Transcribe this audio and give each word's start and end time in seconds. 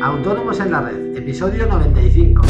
Autónomos 0.00 0.58
en 0.60 0.70
la 0.70 0.80
Red, 0.80 1.16
episodio 1.16 1.66
95. 1.66 2.42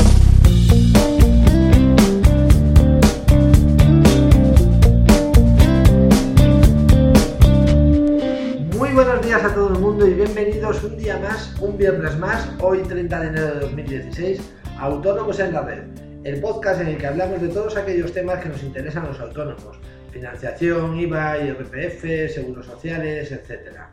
Muy 8.76 8.90
buenos 8.90 9.26
días 9.26 9.42
a 9.42 9.54
todo 9.54 9.72
el 9.74 9.78
mundo 9.80 10.06
y 10.06 10.14
bienvenidos 10.14 10.84
un 10.84 10.96
día 10.96 11.18
más, 11.18 11.54
un 11.60 11.76
viernes 11.76 12.16
más, 12.18 12.48
hoy 12.60 12.82
30 12.82 13.20
de 13.20 13.26
enero 13.26 13.54
de 13.54 13.60
2016, 13.60 14.40
Autónomos 14.78 15.40
en 15.40 15.52
la 15.52 15.62
Red, 15.62 15.82
el 16.24 16.40
podcast 16.40 16.80
en 16.80 16.88
el 16.88 16.98
que 16.98 17.06
hablamos 17.06 17.40
de 17.42 17.48
todos 17.48 17.76
aquellos 17.76 18.12
temas 18.12 18.40
que 18.40 18.50
nos 18.50 18.62
interesan 18.62 19.06
a 19.06 19.08
los 19.08 19.20
autónomos, 19.20 19.78
financiación, 20.12 20.96
IVA, 21.00 21.38
IRPF, 21.38 22.32
seguros 22.32 22.66
sociales, 22.66 23.32
etcétera. 23.32 23.90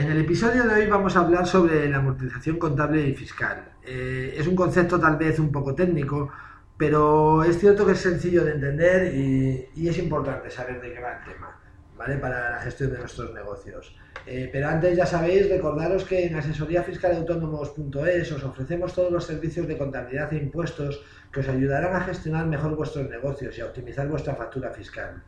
En 0.00 0.10
el 0.10 0.18
episodio 0.18 0.64
de 0.64 0.74
hoy 0.76 0.86
vamos 0.86 1.14
a 1.14 1.20
hablar 1.20 1.46
sobre 1.46 1.86
la 1.86 1.98
amortización 1.98 2.58
contable 2.58 3.06
y 3.06 3.12
fiscal. 3.12 3.72
Eh, 3.84 4.34
es 4.34 4.46
un 4.46 4.56
concepto 4.56 4.98
tal 4.98 5.18
vez 5.18 5.38
un 5.38 5.52
poco 5.52 5.74
técnico, 5.74 6.32
pero 6.74 7.44
es 7.44 7.58
cierto 7.58 7.84
que 7.84 7.92
es 7.92 7.98
sencillo 7.98 8.42
de 8.42 8.52
entender 8.52 9.14
y, 9.14 9.86
es 9.86 9.98
importante 9.98 10.48
saber 10.48 10.80
de 10.80 10.94
qué 10.94 11.00
va 11.00 11.18
el 11.18 11.24
tema, 11.24 11.54
¿vale? 11.98 12.16
Para 12.16 12.52
la 12.52 12.60
gestión 12.60 12.92
de 12.92 12.98
nuestros 12.98 13.34
negocios. 13.34 13.94
Eh, 14.24 14.48
pero 14.50 14.70
antes 14.70 14.96
ya 14.96 15.04
sabéis, 15.04 15.50
recordaros 15.50 16.04
que 16.04 16.24
en 16.28 16.34
asesoríafiscalautónomos.es 16.34 18.32
os 18.32 18.42
ofrecemos 18.42 18.94
todos 18.94 19.12
los 19.12 19.26
servicios 19.26 19.68
de 19.68 19.76
contabilidad 19.76 20.32
e 20.32 20.38
impuestos 20.38 21.04
que 21.30 21.40
os 21.40 21.48
ayudarán 21.50 21.94
a 21.94 22.00
gestionar 22.00 22.46
mejor 22.46 22.74
vuestros 22.74 23.06
negocios 23.10 23.58
y 23.58 23.60
a 23.60 23.66
optimizar 23.66 24.08
vuestra 24.08 24.34
factura 24.34 24.70
fiscal. 24.70 25.22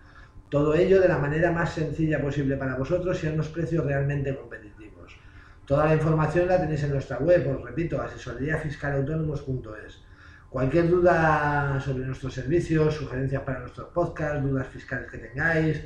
Todo 0.53 0.75
ello 0.75 1.01
de 1.01 1.09
la 1.09 1.17
manera 1.17 1.51
más 1.51 1.73
sencilla 1.73 2.21
posible 2.21 2.59
para 2.59 2.77
vosotros 2.77 3.25
y 3.25 3.27
a 3.27 3.33
unos 3.33 3.49
precios 3.49 3.87
realmente 3.87 4.37
competitivos. 4.37 5.19
Toda 5.65 5.87
la 5.87 5.95
información 5.95 6.47
la 6.47 6.61
tenéis 6.61 6.83
en 6.83 6.91
nuestra 6.91 7.17
web, 7.21 7.57
os 7.57 7.65
repito, 7.65 7.99
asesoríafiscalautónomos.es. 8.03 10.05
Cualquier 10.51 10.91
duda 10.91 11.81
sobre 11.81 12.05
nuestros 12.05 12.35
servicios, 12.35 12.97
sugerencias 12.97 13.41
para 13.45 13.61
nuestros 13.61 13.89
podcasts, 13.95 14.43
dudas 14.43 14.67
fiscales 14.67 15.11
que 15.11 15.17
tengáis, 15.17 15.85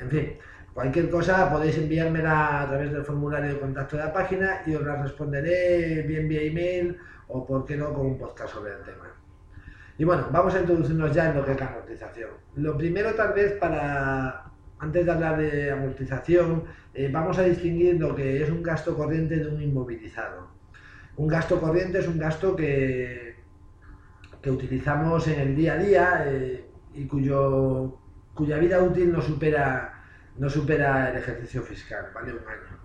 en 0.00 0.10
fin, 0.10 0.32
cualquier 0.74 1.08
cosa 1.08 1.48
podéis 1.48 1.78
enviármela 1.78 2.62
a 2.62 2.66
través 2.66 2.90
del 2.90 3.04
formulario 3.04 3.54
de 3.54 3.60
contacto 3.60 3.96
de 3.96 4.02
la 4.02 4.12
página 4.12 4.62
y 4.66 4.74
os 4.74 4.84
la 4.84 5.00
responderé 5.00 6.02
bien 6.02 6.28
vía 6.28 6.42
email 6.42 6.98
o, 7.28 7.46
por 7.46 7.64
qué 7.64 7.76
no, 7.76 7.94
con 7.94 8.06
un 8.06 8.18
podcast 8.18 8.54
sobre 8.54 8.72
el 8.72 8.82
tema. 8.82 9.08
Y 10.00 10.04
bueno, 10.04 10.28
vamos 10.32 10.54
a 10.54 10.60
introducirnos 10.60 11.14
ya 11.14 11.28
en 11.28 11.36
lo 11.36 11.44
que 11.44 11.52
es 11.52 11.60
la 11.60 11.66
amortización. 11.66 12.30
Lo 12.56 12.74
primero 12.78 13.12
tal 13.12 13.34
vez 13.34 13.52
para, 13.58 14.46
antes 14.78 15.04
de 15.04 15.12
hablar 15.12 15.36
de 15.36 15.72
amortización, 15.72 16.64
eh, 16.94 17.10
vamos 17.12 17.36
a 17.36 17.42
distinguir 17.42 18.00
lo 18.00 18.16
que 18.16 18.42
es 18.42 18.48
un 18.48 18.62
gasto 18.62 18.96
corriente 18.96 19.36
de 19.36 19.46
un 19.46 19.60
inmovilizado. 19.60 20.48
Un 21.16 21.28
gasto 21.28 21.60
corriente 21.60 21.98
es 21.98 22.08
un 22.08 22.18
gasto 22.18 22.56
que, 22.56 23.36
que 24.40 24.50
utilizamos 24.50 25.28
en 25.28 25.38
el 25.38 25.54
día 25.54 25.74
a 25.74 25.76
día 25.76 26.24
eh, 26.28 26.64
y 26.94 27.04
cuyo, 27.04 27.98
cuya 28.32 28.56
vida 28.56 28.82
útil 28.82 29.12
no 29.12 29.20
supera, 29.20 30.02
no 30.38 30.48
supera 30.48 31.10
el 31.10 31.18
ejercicio 31.18 31.60
fiscal, 31.60 32.06
¿vale? 32.14 32.32
Un 32.32 32.38
año. 32.38 32.78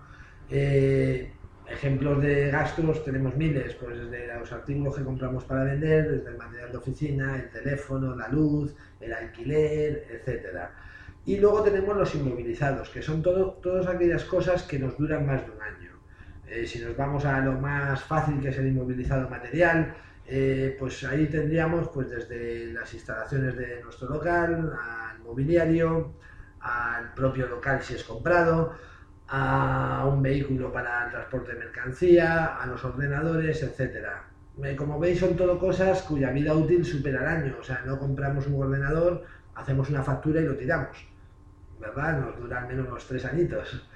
Eh, 0.50 1.32
Ejemplos 1.68 2.22
de 2.22 2.50
gastos 2.50 3.04
tenemos 3.04 3.36
miles, 3.36 3.74
pues 3.74 3.98
desde 3.98 4.38
los 4.38 4.52
artículos 4.52 4.96
que 4.96 5.04
compramos 5.04 5.44
para 5.44 5.64
vender, 5.64 6.10
desde 6.10 6.30
el 6.30 6.36
material 6.36 6.70
de 6.70 6.78
oficina, 6.78 7.36
el 7.36 7.50
teléfono, 7.50 8.14
la 8.14 8.28
luz, 8.28 8.74
el 9.00 9.12
alquiler, 9.12 10.06
etcétera. 10.10 10.72
Y 11.24 11.38
luego 11.38 11.62
tenemos 11.62 11.96
los 11.96 12.14
inmovilizados, 12.14 12.88
que 12.90 13.02
son 13.02 13.20
todo, 13.20 13.54
todas 13.54 13.88
aquellas 13.88 14.24
cosas 14.24 14.62
que 14.62 14.78
nos 14.78 14.96
duran 14.96 15.26
más 15.26 15.44
de 15.44 15.52
un 15.52 15.60
año. 15.60 15.90
Eh, 16.46 16.64
si 16.66 16.78
nos 16.78 16.96
vamos 16.96 17.24
a 17.24 17.40
lo 17.40 17.52
más 17.54 18.00
fácil 18.04 18.40
que 18.40 18.50
es 18.50 18.58
el 18.58 18.68
inmovilizado 18.68 19.28
material, 19.28 19.92
eh, 20.28 20.76
pues 20.78 21.02
ahí 21.04 21.26
tendríamos 21.26 21.88
pues 21.88 22.10
desde 22.10 22.72
las 22.72 22.92
instalaciones 22.94 23.56
de 23.56 23.82
nuestro 23.82 24.08
local, 24.08 24.72
al 24.80 25.18
mobiliario, 25.20 26.14
al 26.60 27.12
propio 27.14 27.46
local 27.48 27.82
si 27.82 27.94
es 27.94 28.04
comprado, 28.04 28.74
a 29.28 30.06
un 30.06 30.22
vehículo 30.22 30.72
para 30.72 31.06
el 31.06 31.10
transporte 31.10 31.52
de 31.52 31.58
mercancía, 31.58 32.56
a 32.56 32.66
los 32.66 32.84
ordenadores, 32.84 33.62
etcétera. 33.62 34.24
Eh, 34.62 34.74
como 34.74 34.98
veis, 34.98 35.18
son 35.18 35.36
todo 35.36 35.58
cosas 35.58 36.02
cuya 36.02 36.30
vida 36.30 36.54
útil 36.54 36.84
supera 36.84 37.20
el 37.20 37.26
año. 37.26 37.56
O 37.60 37.64
sea, 37.64 37.82
no 37.84 37.98
compramos 37.98 38.46
un 38.46 38.62
ordenador, 38.62 39.24
hacemos 39.54 39.90
una 39.90 40.02
factura 40.02 40.40
y 40.40 40.44
lo 40.44 40.56
tiramos. 40.56 40.96
¿Verdad? 41.80 42.20
Nos 42.20 42.38
duran 42.38 42.64
al 42.64 42.68
menos 42.68 42.88
unos 42.88 43.06
tres 43.06 43.24
añitos. 43.24 43.86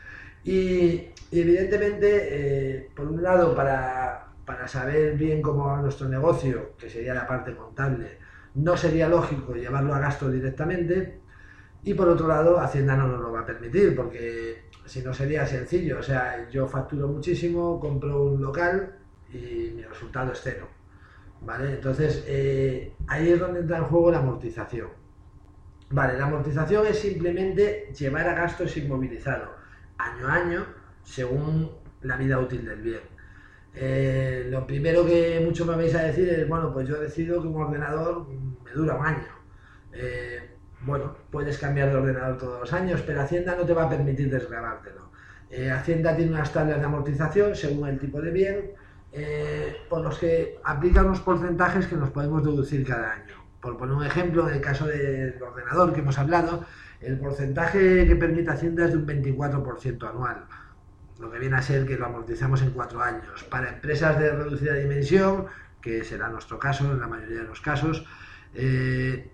Y, 0.45 1.11
evidentemente, 1.33 2.09
eh, 2.31 2.91
por 2.95 3.07
un 3.07 3.23
lado, 3.23 3.55
para, 3.55 4.27
para 4.45 4.69
saber 4.69 5.17
bien 5.17 5.41
cómo 5.41 5.67
va 5.67 5.81
nuestro 5.81 6.09
negocio, 6.09 6.77
que 6.77 6.91
sería 6.91 7.15
la 7.15 7.27
parte 7.27 7.55
contable, 7.55 8.19
no 8.55 8.77
sería 8.77 9.09
lógico 9.09 9.55
llevarlo 9.55 9.95
a 9.95 10.01
gasto 10.01 10.31
directamente. 10.31 11.21
Y 11.83 11.95
por 11.95 12.09
otro 12.09 12.29
lado, 12.29 12.61
Hacienda 12.61 12.97
no 12.97 13.09
nos 13.09 13.21
lo 13.21 13.33
va 13.33 13.41
a 13.41 13.47
permitir, 13.47 13.97
porque 13.97 14.71
si 14.85 15.03
no 15.03 15.15
sería 15.15 15.47
sencillo. 15.47 15.99
O 15.99 16.03
sea, 16.03 16.49
yo 16.51 16.67
facturo 16.67 17.09
muchísimo, 17.09 17.81
compro 17.81 18.25
un 18.25 18.43
local 18.43 18.99
y 19.33 19.73
mi 19.75 19.83
resultado 19.83 20.33
es 20.33 20.41
cero. 20.43 20.69
¿Vale? 21.43 21.75
Entonces, 21.75 22.25
eh, 22.27 22.95
ahí 23.07 23.31
es 23.31 23.41
donde 23.41 23.61
entra 23.61 23.79
en 23.79 23.85
juego 23.85 24.11
la 24.11 24.19
amortización. 24.19 24.89
Vale, 25.91 26.19
la 26.19 26.27
amortización 26.27 26.87
es 26.87 26.99
simplemente 26.99 27.93
llevar 27.99 28.29
a 28.29 28.35
gastos 28.35 28.77
inmovilizados, 28.77 29.49
año 29.99 30.29
a 30.29 30.35
año, 30.35 30.67
según 31.03 31.71
la 32.03 32.17
vida 32.17 32.39
útil 32.39 32.65
del 32.65 32.81
bien. 32.81 33.01
Eh, 33.75 34.47
lo 34.51 34.67
primero 34.67 35.05
que 35.05 35.41
mucho 35.45 35.65
me 35.65 35.77
vais 35.77 35.95
a 35.95 36.03
decir 36.03 36.29
es, 36.29 36.49
bueno, 36.49 36.73
pues 36.73 36.89
yo 36.89 37.01
decido 37.01 37.41
que 37.41 37.49
un 37.49 37.61
ordenador 37.61 38.27
me 38.29 38.71
dura 38.73 38.97
un 38.97 39.07
año. 39.07 39.29
Eh, 39.93 40.50
bueno, 40.83 41.15
puedes 41.31 41.59
cambiar 41.59 41.91
de 41.91 41.97
ordenador 41.97 42.39
todos 42.39 42.61
los 42.61 42.73
años, 42.73 43.03
pero 43.07 43.21
Hacienda 43.21 43.55
no 43.55 43.65
te 43.65 43.75
va 43.75 43.85
a 43.85 43.89
permitir 43.89 44.31
desgrabártelo. 44.31 45.11
Eh, 45.51 45.71
Hacienda 45.71 46.17
tiene 46.17 46.33
unas 46.33 46.53
tablas 46.53 46.79
de 46.79 46.85
amortización 46.85 47.55
según 47.55 47.89
el 47.89 47.99
tipo 47.99 48.21
de 48.21 48.31
bien, 48.31 48.71
eh, 49.13 49.77
por 49.89 50.03
los 50.03 50.19
que 50.19 50.59
aplica 50.63 51.03
unos 51.03 51.21
porcentajes 51.21 51.87
que 51.87 51.97
nos 51.97 52.11
podemos 52.11 52.45
deducir 52.45 52.87
cada 52.87 53.13
año. 53.13 53.35
Por 53.61 53.77
poner 53.77 53.95
un 53.95 54.05
ejemplo, 54.05 54.49
en 54.49 54.55
el 54.55 54.61
caso 54.61 54.87
del 54.87 55.43
ordenador 55.43 55.93
que 55.93 56.01
hemos 56.01 56.19
hablado, 56.19 56.65
el 57.01 57.19
porcentaje 57.19 58.07
que 58.07 58.17
permite 58.17 58.51
Hacienda 58.51 58.85
es 58.85 58.93
de 58.93 58.99
un 58.99 59.07
24% 59.07 60.09
anual, 60.09 60.45
lo 61.19 61.31
que 61.31 61.39
viene 61.39 61.57
a 61.57 61.63
ser 61.63 61.87
que 61.87 61.97
lo 61.97 62.07
amortizamos 62.07 62.63
en 62.63 62.71
cuatro 62.71 63.03
años. 63.03 63.43
Para 63.45 63.71
empresas 63.71 64.19
de 64.19 64.31
reducida 64.31 64.75
dimensión, 64.75 65.47
que 65.83 66.05
será 66.05 66.29
nuestro 66.29 66.59
caso 66.59 66.91
en 66.93 67.01
la 67.01 67.07
mayoría 67.07 67.39
de 67.39 67.45
los 67.45 67.61
casos, 67.61 68.07
eh, 68.55 69.31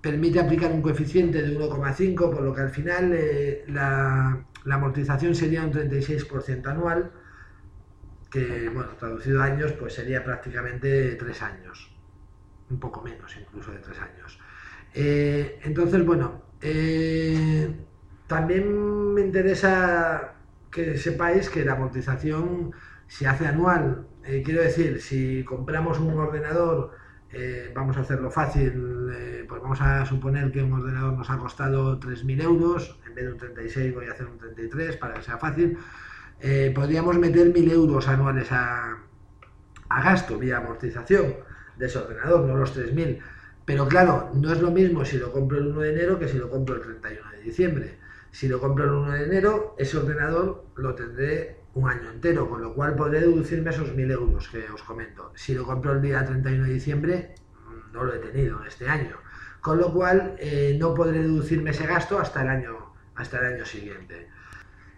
permite 0.00 0.40
aplicar 0.40 0.70
un 0.72 0.82
coeficiente 0.82 1.42
de 1.42 1.58
1,5, 1.58 2.16
por 2.30 2.42
lo 2.42 2.54
que 2.54 2.60
al 2.60 2.70
final 2.70 3.12
eh, 3.12 3.64
la, 3.68 4.44
amortización 4.70 5.34
sería 5.34 5.62
un 5.62 5.72
36% 5.72 6.66
anual, 6.66 7.10
que, 8.30 8.68
bueno, 8.68 8.90
traducido 8.98 9.42
a 9.42 9.46
años, 9.46 9.72
pues 9.72 9.94
sería 9.94 10.22
prácticamente 10.22 11.14
3 11.16 11.42
años, 11.42 11.90
un 12.70 12.78
poco 12.78 13.02
menos 13.02 13.34
incluso 13.36 13.72
de 13.72 13.78
3 13.78 13.98
años. 14.00 14.38
Eh, 14.94 15.58
entonces, 15.62 16.04
bueno, 16.04 16.42
eh, 16.60 17.74
también 18.26 19.14
me 19.14 19.22
interesa 19.22 20.34
que 20.70 20.96
sepáis 20.98 21.48
que 21.48 21.64
la 21.64 21.72
amortización 21.72 22.72
se 23.06 23.26
hace 23.26 23.46
anual. 23.46 24.06
quiero 24.44 24.62
decir, 24.62 25.00
si 25.00 25.42
compramos 25.44 25.98
un 25.98 26.12
ordenador 26.18 26.92
vamos 27.74 27.96
a 27.96 28.00
hacerlo 28.00 28.30
fácil, 28.30 29.10
pues 29.48 29.62
vamos 29.62 29.80
a 29.80 30.04
suponer 30.04 30.52
que 30.52 30.62
un 30.62 30.72
ordenador 30.72 31.14
nos 31.14 31.30
ha 31.30 31.38
costado 31.38 31.98
3.000 31.98 32.42
euros, 32.42 33.00
en 33.06 33.14
vez 33.14 33.24
de 33.24 33.32
un 33.32 33.38
36 33.38 33.94
voy 33.94 34.06
a 34.06 34.12
hacer 34.12 34.26
un 34.26 34.38
33 34.38 34.96
para 34.96 35.14
que 35.14 35.22
sea 35.22 35.38
fácil, 35.38 35.78
eh, 36.40 36.70
podríamos 36.74 37.18
meter 37.18 37.52
1.000 37.52 37.72
euros 37.72 38.06
anuales 38.06 38.52
a, 38.52 38.98
a, 39.88 40.02
gasto 40.02 40.38
vía 40.38 40.58
amortización 40.58 41.34
de 41.76 41.86
ese 41.86 41.98
ordenador, 41.98 42.44
no 42.46 42.56
los 42.56 42.76
3.000. 42.76 43.20
Pero 43.64 43.88
claro, 43.88 44.30
no 44.34 44.52
es 44.52 44.60
lo 44.60 44.70
mismo 44.70 45.04
si 45.04 45.18
lo 45.18 45.32
compro 45.32 45.58
el 45.58 45.68
1 45.68 45.80
de 45.80 45.92
enero 45.92 46.18
que 46.18 46.28
si 46.28 46.38
lo 46.38 46.48
compro 46.50 46.76
el 46.76 46.82
31 46.82 47.30
de 47.32 47.40
diciembre. 47.40 47.98
Si 48.30 48.46
lo 48.48 48.60
compro 48.60 48.84
el 48.84 48.90
1 48.90 49.10
de 49.12 49.24
enero, 49.24 49.74
ese 49.78 49.96
ordenador 49.96 50.64
lo 50.76 50.94
tendré 50.94 51.58
un 51.74 51.88
año 51.88 52.10
entero, 52.10 52.48
con 52.48 52.62
lo 52.62 52.74
cual 52.74 52.94
podré 52.94 53.20
deducirme 53.20 53.70
esos 53.70 53.94
1.000 53.94 54.12
euros 54.12 54.48
que 54.48 54.68
os 54.70 54.82
comento. 54.82 55.32
Si 55.34 55.54
lo 55.54 55.64
compro 55.64 55.92
el 55.92 56.02
día 56.02 56.24
31 56.24 56.64
de 56.64 56.72
diciembre, 56.72 57.34
no 57.92 58.04
lo 58.04 58.14
he 58.14 58.18
tenido 58.18 58.62
este 58.64 58.88
año. 58.88 59.16
Con 59.68 59.76
lo 59.76 59.92
cual, 59.92 60.34
eh, 60.38 60.78
no 60.80 60.94
podré 60.94 61.18
deducirme 61.18 61.72
ese 61.72 61.86
gasto 61.86 62.18
hasta 62.18 62.40
el, 62.40 62.48
año, 62.48 62.94
hasta 63.16 63.38
el 63.38 63.56
año 63.56 63.66
siguiente. 63.66 64.26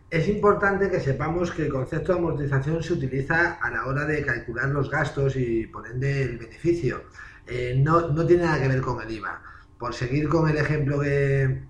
Es 0.09 0.29
importante 0.29 0.89
que 0.89 1.01
sepamos 1.01 1.51
que 1.51 1.65
el 1.65 1.73
concepto 1.73 2.13
de 2.13 2.21
amortización 2.21 2.81
se 2.81 2.93
utiliza 2.93 3.55
a 3.55 3.69
la 3.69 3.87
hora 3.87 4.05
de 4.05 4.25
calcular 4.25 4.69
los 4.69 4.89
gastos 4.89 5.35
y 5.35 5.67
por 5.67 5.89
ende 5.89 6.23
el 6.23 6.39
beneficio. 6.39 7.03
Eh, 7.49 7.83
no, 7.83 8.13
no, 8.13 8.25
tiene 8.25 8.45
nada 8.45 8.63
que 8.63 8.69
ver 8.69 8.81
con 8.81 9.03
el 9.03 9.11
IVA. 9.11 9.43
Por 9.77 9.93
seguir 9.93 10.29
con 10.29 10.49
el 10.49 10.57
ejemplo 10.57 11.01
que, 11.01 11.65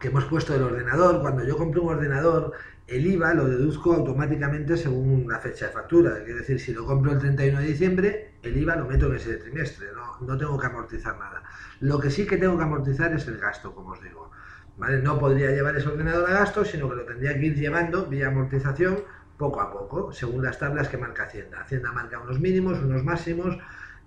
que 0.00 0.08
hemos 0.08 0.24
puesto 0.24 0.54
del 0.54 0.62
ordenador, 0.62 1.20
cuando 1.20 1.44
yo 1.44 1.56
compro 1.56 1.82
un 1.82 1.90
ordenador, 1.90 2.52
el 2.86 3.06
IVA 3.06 3.34
lo 3.34 3.46
deduzco 3.46 3.94
automáticamente 3.94 4.76
según 4.76 5.26
la 5.28 5.38
fecha 5.38 5.66
de 5.66 5.72
factura. 5.72 6.24
Quiere 6.24 6.40
decir, 6.40 6.58
si 6.58 6.72
lo 6.72 6.86
compro 6.86 7.12
el 7.12 7.18
31 7.18 7.60
de 7.60 7.66
diciembre, 7.66 8.34
el 8.42 8.56
IVA 8.56 8.76
lo 8.76 8.86
meto 8.86 9.06
en 9.06 9.16
ese 9.16 9.36
trimestre, 9.36 9.88
no, 9.94 10.26
no 10.26 10.38
tengo 10.38 10.58
que 10.58 10.66
amortizar 10.66 11.18
nada. 11.18 11.42
Lo 11.80 12.00
que 12.00 12.10
sí 12.10 12.26
que 12.26 12.38
tengo 12.38 12.56
que 12.56 12.64
amortizar 12.64 13.12
es 13.12 13.28
el 13.28 13.38
gasto, 13.38 13.74
como 13.74 13.90
os 13.90 14.02
digo. 14.02 14.30
¿Vale? 14.78 15.02
No 15.02 15.18
podría 15.18 15.50
llevar 15.50 15.76
ese 15.76 15.88
ordenador 15.88 16.30
a 16.30 16.32
gasto, 16.32 16.64
sino 16.64 16.88
que 16.88 16.96
lo 16.96 17.04
tendría 17.04 17.38
que 17.38 17.46
ir 17.46 17.54
llevando 17.54 18.06
vía 18.06 18.28
amortización 18.28 19.04
poco 19.36 19.60
a 19.60 19.70
poco, 19.70 20.12
según 20.12 20.42
las 20.42 20.58
tablas 20.58 20.88
que 20.88 20.96
marca 20.96 21.24
Hacienda. 21.24 21.60
Hacienda 21.60 21.92
marca 21.92 22.18
unos 22.18 22.40
mínimos, 22.40 22.78
unos 22.78 23.04
máximos. 23.04 23.58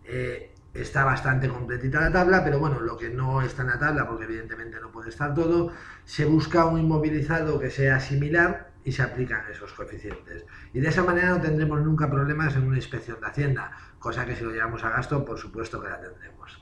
Eh, 0.03 0.53
está 0.73 1.05
bastante 1.05 1.47
completita 1.47 2.01
la 2.01 2.11
tabla, 2.11 2.43
pero 2.43 2.59
bueno, 2.59 2.79
lo 2.79 2.97
que 2.97 3.09
no 3.09 3.41
está 3.41 3.61
en 3.61 3.69
la 3.69 3.79
tabla, 3.79 4.07
porque 4.07 4.25
evidentemente 4.25 4.79
no 4.81 4.91
puede 4.91 5.09
estar 5.09 5.33
todo, 5.33 5.71
se 6.05 6.25
busca 6.25 6.65
un 6.65 6.79
inmovilizado 6.79 7.59
que 7.59 7.69
sea 7.69 7.99
similar 7.99 8.71
y 8.83 8.91
se 8.91 9.03
aplican 9.03 9.43
esos 9.51 9.71
coeficientes. 9.73 10.45
Y 10.73 10.79
de 10.79 10.89
esa 10.89 11.03
manera 11.03 11.29
no 11.29 11.41
tendremos 11.41 11.81
nunca 11.81 12.09
problemas 12.09 12.55
en 12.55 12.63
una 12.63 12.77
inspección 12.77 13.19
de 13.19 13.27
Hacienda, 13.27 13.71
cosa 13.99 14.25
que 14.25 14.35
si 14.35 14.43
lo 14.43 14.51
llevamos 14.51 14.83
a 14.83 14.89
gasto, 14.89 15.23
por 15.23 15.37
supuesto 15.37 15.81
que 15.81 15.89
la 15.89 16.01
tendremos. 16.01 16.59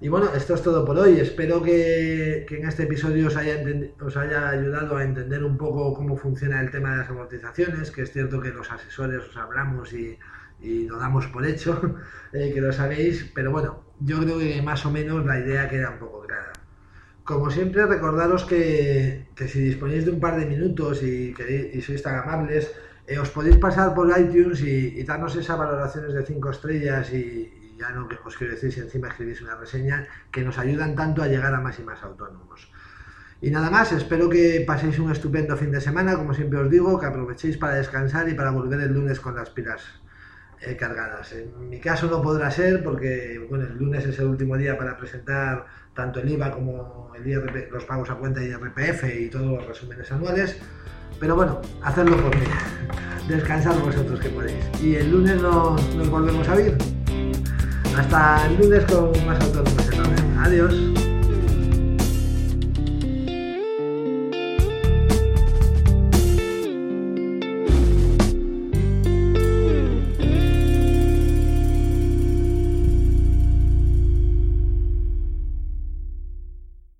Y 0.00 0.08
bueno, 0.08 0.30
esto 0.34 0.54
es 0.54 0.62
todo 0.62 0.84
por 0.84 0.98
hoy. 0.98 1.20
Espero 1.20 1.62
que, 1.62 2.44
en 2.50 2.66
este 2.66 2.82
episodio 2.84 3.28
os 3.28 3.36
haya, 3.36 3.62
os 4.00 4.16
haya 4.16 4.48
ayudado 4.48 4.96
a 4.96 5.04
entender 5.04 5.44
un 5.44 5.56
poco 5.56 5.94
cómo 5.94 6.16
funciona 6.16 6.60
el 6.60 6.72
tema 6.72 6.90
de 6.90 6.96
las 6.98 7.10
amortizaciones, 7.10 7.92
que 7.92 8.02
es 8.02 8.12
cierto 8.12 8.40
que 8.40 8.50
los 8.50 8.68
asesores 8.72 9.22
os 9.28 9.36
hablamos 9.36 9.92
y, 9.92 10.18
y 10.62 10.86
lo 10.86 10.98
damos 10.98 11.26
por 11.26 11.44
hecho, 11.44 11.96
eh, 12.32 12.52
que 12.54 12.60
lo 12.60 12.72
sabéis, 12.72 13.30
pero 13.34 13.50
bueno, 13.50 13.84
yo 14.00 14.20
creo 14.20 14.38
que 14.38 14.62
más 14.62 14.86
o 14.86 14.90
menos 14.90 15.24
la 15.26 15.38
idea 15.38 15.68
queda 15.68 15.90
un 15.90 15.98
poco 15.98 16.22
clara. 16.22 16.52
Como 17.24 17.50
siempre, 17.50 17.86
recordaros 17.86 18.44
que, 18.44 19.26
si 19.46 19.60
disponéis 19.60 20.04
de 20.04 20.12
un 20.12 20.20
par 20.20 20.38
de 20.38 20.46
minutos 20.46 21.02
y, 21.02 21.32
que, 21.34 21.80
sois 21.84 22.02
tan 22.02 22.16
amables, 22.16 22.72
eh, 23.06 23.18
os 23.18 23.30
podéis 23.30 23.56
pasar 23.58 23.94
por 23.94 24.10
iTunes 24.18 24.60
y, 24.62 25.02
darnos 25.04 25.36
esas 25.36 25.58
valoraciones 25.58 26.14
de 26.14 26.26
5 26.26 26.50
estrellas 26.50 27.12
y, 27.12 27.76
ya 27.78 27.90
no 27.90 28.08
os 28.24 28.36
quiero 28.36 28.54
decir 28.54 28.72
si 28.72 28.80
encima 28.80 29.08
escribís 29.08 29.42
una 29.42 29.56
reseña, 29.56 30.06
que 30.30 30.42
nos 30.42 30.58
ayudan 30.58 30.94
tanto 30.94 31.22
a 31.22 31.26
llegar 31.26 31.52
a 31.54 31.60
más 31.60 31.78
y 31.80 31.82
más 31.82 32.02
autónomos. 32.02 32.70
Y 33.40 33.50
nada 33.50 33.70
más, 33.70 33.90
espero 33.90 34.28
que 34.28 34.62
paséis 34.64 35.00
un 35.00 35.10
estupendo 35.10 35.56
fin 35.56 35.72
de 35.72 35.80
semana, 35.80 36.14
como 36.14 36.32
siempre 36.32 36.60
os 36.60 36.70
digo, 36.70 36.98
que 37.00 37.06
aprovechéis 37.06 37.56
para 37.56 37.74
descansar 37.74 38.28
y 38.28 38.34
para 38.34 38.52
volver 38.52 38.80
el 38.80 38.94
lunes 38.94 39.18
con 39.18 39.34
las 39.34 39.50
pilas 39.50 39.82
eh, 40.64 40.76
cargadas. 40.76 41.32
En 41.32 41.68
mi 41.68 41.80
caso 41.80 42.06
no 42.08 42.22
podrá 42.22 42.50
ser 42.50 42.82
porque 42.82 43.44
bueno, 43.48 43.64
el 43.66 43.76
lunes 43.76 44.04
es 44.06 44.18
el 44.18 44.26
último 44.26 44.56
día 44.56 44.76
para 44.76 44.96
presentar 44.96 45.66
tanto 45.94 46.20
el 46.20 46.30
IVA 46.30 46.50
como 46.50 47.12
el 47.16 47.26
IRP, 47.26 47.70
los 47.70 47.84
pagos 47.84 48.10
a 48.10 48.14
cuenta 48.14 48.42
IRPF 48.42 49.04
y 49.18 49.28
todos 49.28 49.46
los 49.46 49.66
resúmenes 49.66 50.10
anuales. 50.12 50.58
Pero 51.20 51.36
bueno, 51.36 51.60
hacerlo 51.82 52.16
por 52.16 52.34
mí. 52.36 52.46
Descansar 53.28 53.78
vosotros 53.80 54.18
que 54.20 54.28
podéis. 54.28 54.64
Y 54.82 54.96
el 54.96 55.10
lunes 55.10 55.40
nos, 55.40 55.94
nos 55.94 56.10
volvemos 56.10 56.48
a 56.48 56.54
ver. 56.54 56.76
Hasta 57.96 58.46
el 58.46 58.58
lunes 58.58 58.84
con 58.86 59.10
más 59.26 59.40
autónomos. 59.40 59.92
Adiós. 60.38 61.01